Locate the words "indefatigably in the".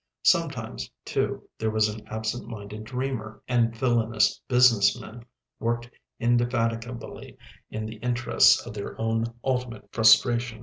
6.19-7.97